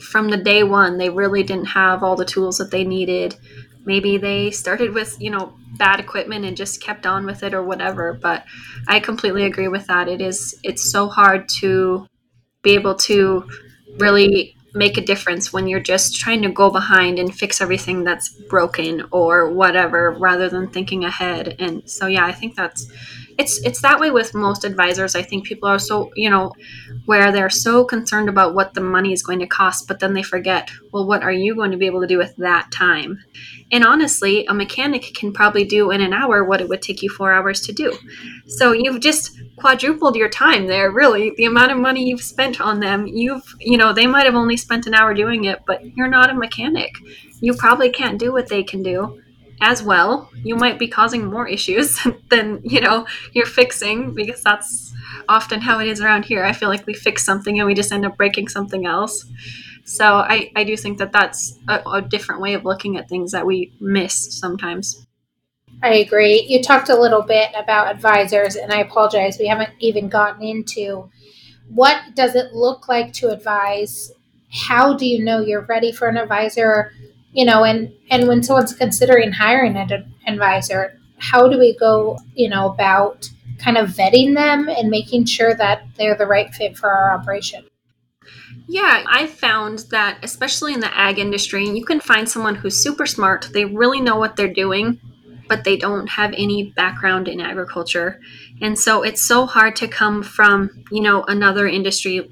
[0.00, 3.36] from the day one, they really didn't have all the tools that they needed.
[3.84, 7.62] Maybe they started with, you know, bad equipment and just kept on with it or
[7.62, 8.14] whatever.
[8.14, 8.44] But
[8.88, 10.08] I completely agree with that.
[10.08, 12.06] It is, it's so hard to
[12.62, 13.46] be able to
[13.98, 18.28] really make a difference when you're just trying to go behind and fix everything that's
[18.28, 21.56] broken or whatever rather than thinking ahead.
[21.58, 22.86] And so yeah i think that's
[23.38, 25.14] it's it's that way with most advisors.
[25.14, 26.52] I think people are so you know
[27.06, 30.22] where they're so concerned about what the money is going to cost but then they
[30.22, 33.18] forget well what are you going to be able to do with that time?
[33.72, 37.10] And honestly a mechanic can probably do in an hour what it would take you
[37.10, 37.96] four hours to do.
[38.46, 41.32] So you've just quadrupled your time there really.
[41.36, 44.56] The amount of money you've spent on them you've you know they might have only
[44.56, 46.94] spent an hour doing it but you're not a mechanic.
[47.40, 49.20] You probably can't do what they can do
[49.60, 51.98] as well you might be causing more issues
[52.30, 54.92] than you know you're fixing because that's
[55.28, 57.92] often how it is around here i feel like we fix something and we just
[57.92, 59.24] end up breaking something else
[59.84, 63.32] so i, I do think that that's a, a different way of looking at things
[63.32, 65.06] that we miss sometimes
[65.82, 66.46] I agree.
[66.48, 71.10] You talked a little bit about advisors, and I apologize, we haven't even gotten into
[71.68, 74.12] what does it look like to advise?
[74.50, 76.92] How do you know you're ready for an advisor?
[77.34, 82.48] You know, and and when someone's considering hiring an advisor, how do we go, you
[82.48, 86.88] know, about kind of vetting them and making sure that they're the right fit for
[86.88, 87.64] our operation?
[88.66, 93.04] Yeah, I found that especially in the ag industry, you can find someone who's super
[93.04, 93.50] smart.
[93.52, 95.00] They really know what they're doing
[95.48, 98.20] but they don't have any background in agriculture.
[98.60, 102.30] And so it's so hard to come from, you know, another industry,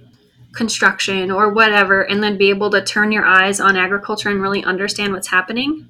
[0.55, 4.65] construction or whatever, and then be able to turn your eyes on agriculture and really
[4.65, 5.89] understand what's happening.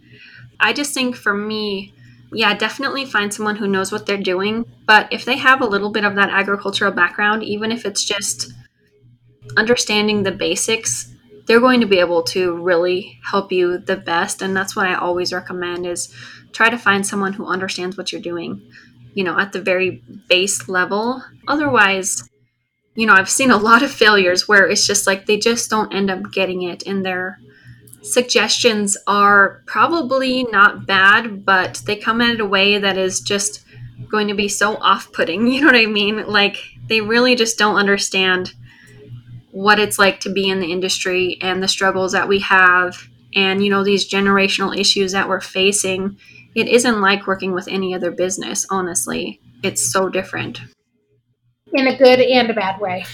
[0.60, 1.94] I just think for me,
[2.32, 4.64] yeah, definitely find someone who knows what they're doing.
[4.86, 8.52] But if they have a little bit of that agricultural background, even if it's just
[9.56, 11.12] understanding the basics,
[11.46, 14.42] they're going to be able to really help you the best.
[14.42, 16.14] And that's what I always recommend is
[16.52, 18.62] try to find someone who understands what you're doing,
[19.14, 21.22] you know, at the very base level.
[21.48, 22.28] Otherwise,
[22.94, 25.94] you know, I've seen a lot of failures where it's just like they just don't
[25.94, 27.38] end up getting it and their
[28.02, 33.64] suggestions are probably not bad, but they come in a way that is just
[34.10, 36.26] going to be so off-putting, you know what I mean?
[36.26, 36.56] Like
[36.88, 38.54] they really just don't understand
[39.50, 43.62] what it's like to be in the industry and the struggles that we have and
[43.62, 46.16] you know these generational issues that we're facing
[46.54, 49.40] it isn't like working with any other business, honestly.
[49.62, 50.60] It's so different.
[51.74, 53.04] In a good and a bad way.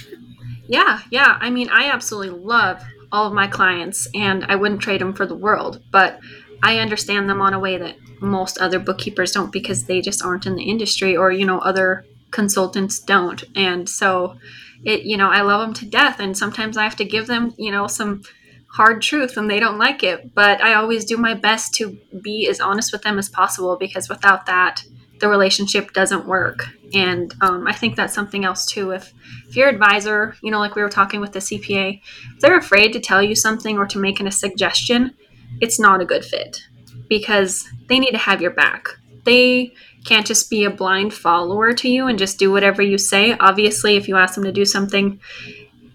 [0.67, 1.39] Yeah, yeah.
[1.41, 5.27] I mean, I absolutely love all of my clients and I wouldn't trade them for
[5.27, 6.21] the world, but
[6.63, 10.47] I understand them on a way that most other bookkeepers don't because they just aren't
[10.47, 13.45] in the industry or, you know, other consultants don't.
[13.55, 14.37] And so
[14.85, 17.55] it, you know, I love them to death and sometimes I have to give them,
[17.57, 18.23] you know, some
[18.67, 20.35] hard truth and they don't like it.
[20.35, 24.09] But I always do my best to be as honest with them as possible because
[24.09, 24.85] without that,
[25.21, 26.69] the relationship doesn't work.
[26.95, 28.93] And um, I think that's something else too.
[28.93, 29.13] If
[29.49, 32.01] if your advisor, you know, like we were talking with the CPA,
[32.35, 35.15] if they're afraid to tell you something or to make a suggestion,
[35.61, 36.61] it's not a good fit
[37.09, 38.89] because they need to have your back.
[39.25, 39.73] They
[40.05, 43.37] can't just be a blind follower to you and just do whatever you say.
[43.39, 45.21] Obviously, if you ask them to do something,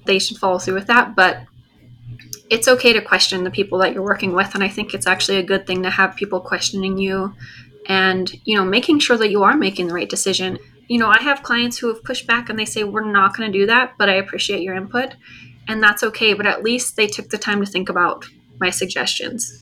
[0.06, 1.16] they should follow through with that.
[1.16, 1.44] But
[2.50, 5.38] it's okay to question the people that you're working with and i think it's actually
[5.38, 7.34] a good thing to have people questioning you
[7.88, 10.60] and you know making sure that you are making the right decision.
[10.88, 13.52] You know i have clients who have pushed back and they say we're not going
[13.52, 15.16] to do that but i appreciate your input
[15.68, 18.26] and that's okay but at least they took the time to think about
[18.60, 19.62] my suggestions.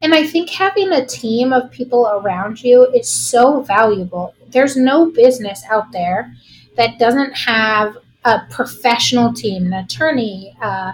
[0.00, 4.34] And i think having a team of people around you is so valuable.
[4.48, 6.32] There's no business out there
[6.76, 10.92] that doesn't have a professional team an attorney uh,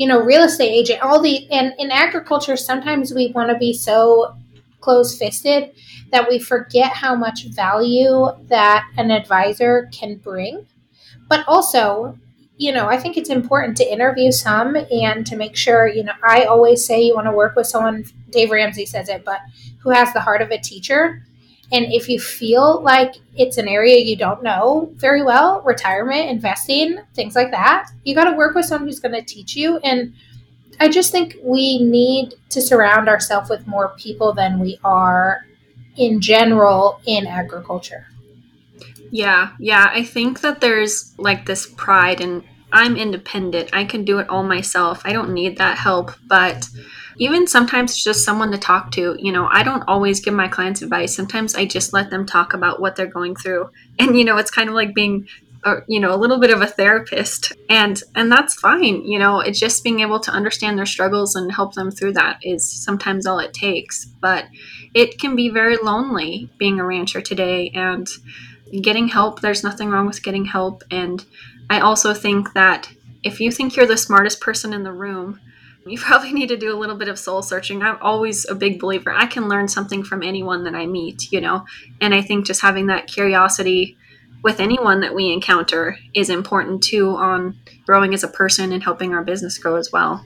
[0.00, 3.74] you know, real estate agent, all the, and in agriculture, sometimes we want to be
[3.74, 4.34] so
[4.80, 5.72] close fisted
[6.10, 10.66] that we forget how much value that an advisor can bring.
[11.28, 12.18] But also,
[12.56, 16.12] you know, I think it's important to interview some and to make sure, you know,
[16.22, 19.40] I always say you want to work with someone, Dave Ramsey says it, but
[19.80, 21.24] who has the heart of a teacher.
[21.72, 26.98] And if you feel like it's an area you don't know very well, retirement, investing,
[27.14, 29.78] things like that, you got to work with someone who's going to teach you.
[29.78, 30.12] And
[30.80, 35.46] I just think we need to surround ourselves with more people than we are
[35.96, 38.06] in general in agriculture.
[39.10, 39.90] Yeah, yeah.
[39.92, 43.70] I think that there's like this pride and I'm independent.
[43.72, 45.02] I can do it all myself.
[45.04, 46.12] I don't need that help.
[46.26, 46.68] But
[47.18, 50.80] even sometimes just someone to talk to, you know, I don't always give my clients
[50.80, 51.14] advice.
[51.14, 53.70] Sometimes I just let them talk about what they're going through.
[53.98, 55.26] And, you know, it's kind of like being
[55.64, 59.40] a, you know a little bit of a therapist and and that's fine you know
[59.40, 63.26] it's just being able to understand their struggles and help them through that is sometimes
[63.26, 64.46] all it takes but
[64.94, 68.08] it can be very lonely being a rancher today and
[68.82, 71.24] getting help there's nothing wrong with getting help and
[71.70, 72.90] I also think that
[73.22, 75.40] if you think you're the smartest person in the room,
[75.86, 77.80] you probably need to do a little bit of soul searching.
[77.80, 79.12] I'm always a big believer.
[79.12, 81.64] I can learn something from anyone that I meet, you know?
[82.00, 83.96] And I think just having that curiosity
[84.42, 89.12] with anyone that we encounter is important too on growing as a person and helping
[89.12, 90.24] our business grow as well.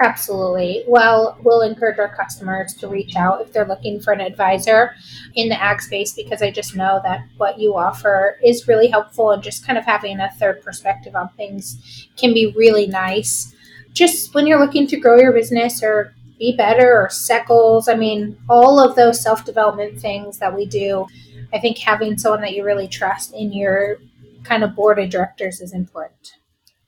[0.00, 0.82] Absolutely.
[0.88, 4.94] Well, we'll encourage our customers to reach out if they're looking for an advisor
[5.34, 9.30] in the ag space because I just know that what you offer is really helpful
[9.30, 13.54] and just kind of having a third perspective on things can be really nice.
[13.92, 17.94] Just when you're looking to grow your business or be better or set goals, I
[17.94, 21.06] mean, all of those self development things that we do,
[21.52, 23.98] I think having someone that you really trust in your
[24.44, 26.32] kind of board of directors is important.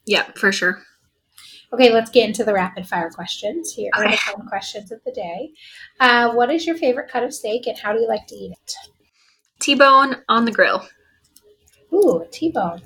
[0.06, 0.82] Yeah, for sure.
[1.72, 3.72] Okay, let's get into the rapid fire questions.
[3.72, 5.50] Here are the fun questions of the day.
[5.98, 8.52] Uh, what is your favorite cut of steak and how do you like to eat
[8.52, 8.74] it?
[9.60, 10.86] T bone on the grill.
[11.92, 12.80] Ooh, T bone.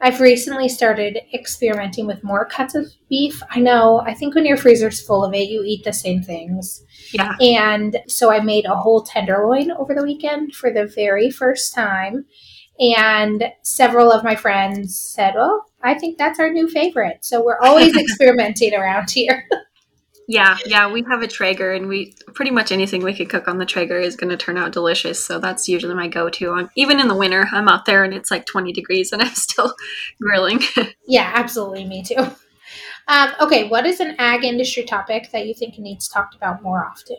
[0.00, 3.42] I've recently started experimenting with more cuts of beef.
[3.50, 6.84] I know, I think when your freezer's full of it, you eat the same things.
[7.12, 7.34] Yeah.
[7.40, 12.26] And so I made a whole tenderloin over the weekend for the very first time.
[12.78, 17.24] And several of my friends said, Well, I think that's our new favorite.
[17.24, 19.48] So we're always experimenting around here.
[20.30, 23.56] Yeah, yeah, we have a Traeger, and we pretty much anything we could cook on
[23.56, 25.24] the Traeger is going to turn out delicious.
[25.24, 26.68] So that's usually my go-to.
[26.76, 29.74] even in the winter, I'm out there and it's like 20 degrees, and I'm still
[30.20, 30.60] grilling.
[31.06, 32.30] yeah, absolutely, me too.
[33.08, 36.84] Um, okay, what is an ag industry topic that you think needs talked about more
[36.84, 37.16] often?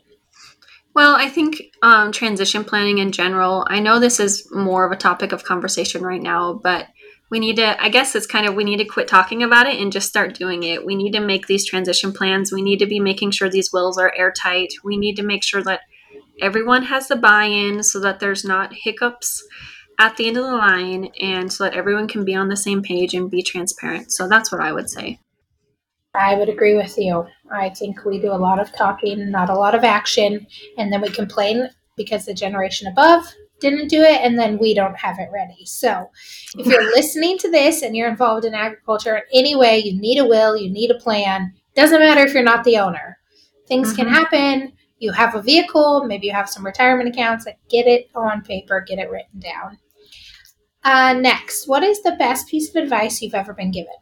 [0.93, 4.95] Well, I think um, transition planning in general, I know this is more of a
[4.95, 6.87] topic of conversation right now, but
[7.29, 9.79] we need to, I guess it's kind of, we need to quit talking about it
[9.79, 10.85] and just start doing it.
[10.85, 12.51] We need to make these transition plans.
[12.51, 14.69] We need to be making sure these wills are airtight.
[14.83, 15.81] We need to make sure that
[16.41, 19.43] everyone has the buy in so that there's not hiccups
[19.99, 22.81] at the end of the line and so that everyone can be on the same
[22.81, 24.11] page and be transparent.
[24.11, 25.19] So that's what I would say.
[26.15, 27.27] I would agree with you.
[27.51, 31.01] I think we do a lot of talking, not a lot of action, and then
[31.01, 33.25] we complain because the generation above
[33.59, 35.65] didn't do it and then we don't have it ready.
[35.65, 36.09] So,
[36.57, 40.19] if you're listening to this and you're involved in agriculture in any way, you need
[40.19, 41.53] a will, you need a plan.
[41.75, 43.17] Doesn't matter if you're not the owner.
[43.67, 44.03] Things mm-hmm.
[44.03, 44.73] can happen.
[44.97, 47.45] You have a vehicle, maybe you have some retirement accounts.
[47.45, 49.77] Like get it on paper, get it written down.
[50.83, 53.93] Uh, next, what is the best piece of advice you've ever been given?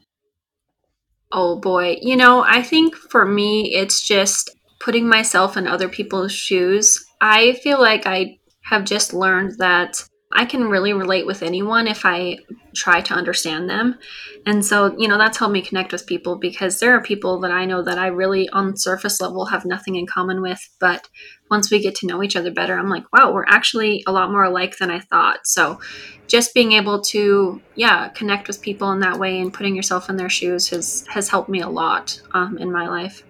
[1.31, 1.97] Oh boy.
[2.01, 4.49] You know, I think for me, it's just
[4.79, 7.03] putting myself in other people's shoes.
[7.19, 8.37] I feel like I
[8.69, 10.03] have just learned that
[10.33, 12.39] I can really relate with anyone if I
[12.75, 13.97] try to understand them.
[14.45, 17.51] And so, you know, that's helped me connect with people because there are people that
[17.51, 20.59] I know that I really, on surface level, have nothing in common with.
[20.81, 21.07] But
[21.49, 24.31] once we get to know each other better, I'm like, wow, we're actually a lot
[24.31, 25.47] more alike than I thought.
[25.47, 25.79] So
[26.27, 30.17] just being able to, yeah, connect with people in that way and putting yourself in
[30.17, 33.23] their shoes has, has helped me a lot um, in my life.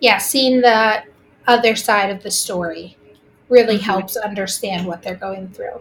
[0.00, 1.04] Yeah, seeing the
[1.46, 2.96] other side of the story
[3.48, 3.84] really mm-hmm.
[3.84, 5.80] helps understand what they're going through.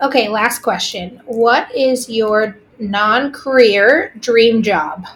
[0.00, 1.20] Okay, last question.
[1.26, 5.06] What is your non career dream job?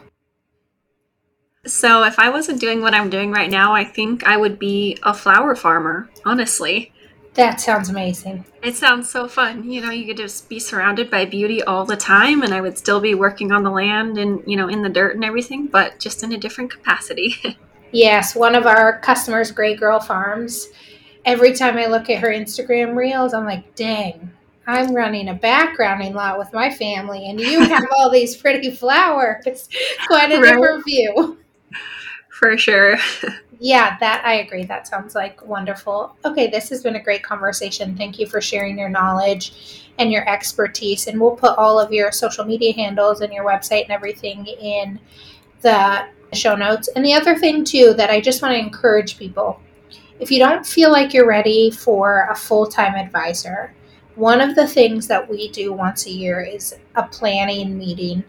[1.65, 4.99] So, if I wasn't doing what I'm doing right now, I think I would be
[5.05, 6.93] a flower farmer, honestly.
[7.35, 8.45] That sounds amazing.
[8.63, 9.71] It sounds so fun.
[9.71, 12.77] You know, you could just be surrounded by beauty all the time, and I would
[12.77, 16.01] still be working on the land and, you know, in the dirt and everything, but
[16.01, 17.37] just in a different capacity.
[17.93, 20.69] yes, one of our customers, Gray Girl Farms,
[21.25, 24.31] every time I look at her Instagram reels, I'm like, dang,
[24.67, 29.69] I'm running a backgrounding lot with my family, and you have all these pretty flowers.
[30.07, 30.55] Quite a right.
[30.55, 31.39] different view.
[32.29, 32.97] For sure.
[33.61, 34.65] yeah, that I agree.
[34.65, 36.17] That sounds like wonderful.
[36.25, 37.97] Okay, this has been a great conversation.
[37.97, 41.07] Thank you for sharing your knowledge and your expertise.
[41.07, 44.99] And we'll put all of your social media handles and your website and everything in
[45.61, 46.89] the show notes.
[46.97, 49.61] And the other thing, too, that I just want to encourage people
[50.23, 53.75] if you don't feel like you're ready for a full time advisor,
[54.15, 58.23] one of the things that we do once a year is a planning meeting.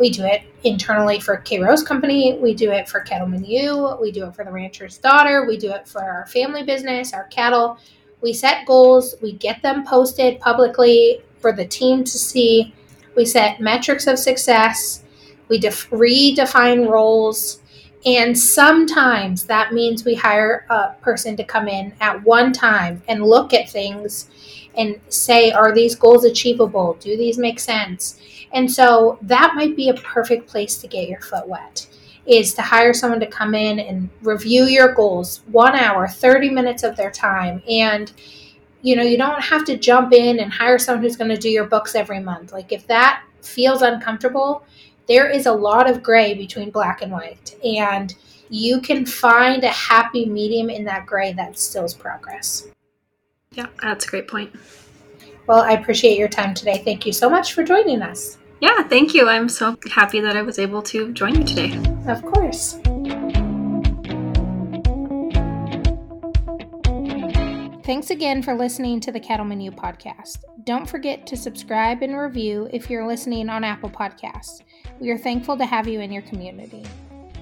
[0.00, 2.36] We do it internally for KRose Company.
[2.42, 3.96] We do it for Cattleman U.
[4.00, 5.46] We do it for the Rancher's Daughter.
[5.46, 7.78] We do it for our family business, our cattle.
[8.20, 9.14] We set goals.
[9.22, 12.74] We get them posted publicly for the team to see.
[13.14, 15.04] We set metrics of success.
[15.48, 17.60] We def- redefine roles.
[18.08, 23.22] And sometimes that means we hire a person to come in at one time and
[23.22, 24.30] look at things
[24.78, 26.96] and say, are these goals achievable?
[27.00, 28.18] Do these make sense?
[28.52, 31.86] And so that might be a perfect place to get your foot wet
[32.24, 36.82] is to hire someone to come in and review your goals one hour 30 minutes
[36.82, 38.12] of their time and
[38.82, 41.48] you know you don't have to jump in and hire someone who's going to do
[41.48, 44.62] your books every month like if that feels uncomfortable
[45.08, 48.14] there is a lot of gray between black and white and
[48.50, 52.68] you can find a happy medium in that gray that stills progress
[53.52, 54.54] yeah, that's a great point.
[55.46, 56.82] Well, I appreciate your time today.
[56.84, 58.38] Thank you so much for joining us.
[58.60, 59.28] Yeah, thank you.
[59.28, 61.76] I'm so happy that I was able to join you today.
[62.06, 62.78] Of course.
[67.84, 70.44] Thanks again for listening to the Cattleman U podcast.
[70.64, 74.60] Don't forget to subscribe and review if you're listening on Apple Podcasts.
[75.00, 76.84] We are thankful to have you in your community.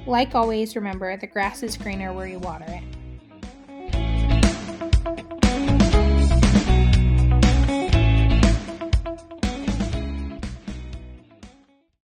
[0.06, 2.95] Like always, remember the grass is greener where you water it.